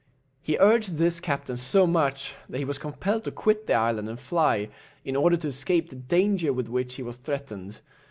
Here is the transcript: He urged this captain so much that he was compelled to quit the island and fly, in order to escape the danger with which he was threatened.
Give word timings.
He 0.41 0.57
urged 0.57 0.95
this 0.97 1.19
captain 1.19 1.57
so 1.57 1.85
much 1.85 2.33
that 2.49 2.57
he 2.57 2.65
was 2.65 2.79
compelled 2.79 3.23
to 3.25 3.31
quit 3.31 3.67
the 3.67 3.75
island 3.75 4.09
and 4.09 4.19
fly, 4.19 4.69
in 5.05 5.15
order 5.15 5.37
to 5.37 5.47
escape 5.49 5.89
the 5.89 5.95
danger 5.95 6.51
with 6.51 6.67
which 6.69 6.95
he 6.95 7.03
was 7.03 7.17
threatened. 7.17 7.81